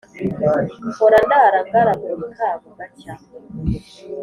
mpora 0.89 1.17
ndara 1.25 1.57
ngaragurika 1.67 2.47
bugacya 2.61 3.13